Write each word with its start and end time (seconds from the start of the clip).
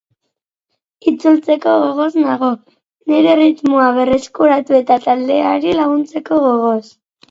Itzultzeko 1.11 1.75
gogoz 1.83 2.17
nago, 2.23 2.51
nire 3.13 3.31
erritmoa 3.37 3.87
berreskuratu 4.01 4.83
eta 4.83 5.01
talkdeari 5.09 5.81
laguntzeko 5.83 6.47
gogoz. 6.53 6.87